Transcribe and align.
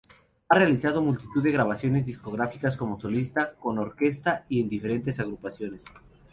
Ha 0.49 0.55
realizado 0.55 1.03
multitud 1.03 1.43
de 1.43 1.51
grabaciones 1.51 2.07
discográficas, 2.07 2.75
como 2.75 2.99
solista, 2.99 3.53
con 3.59 3.77
orquesta 3.77 4.45
y 4.49 4.59
en 4.59 4.67
diferentes 4.67 5.19
agrupaciones. 5.19 5.85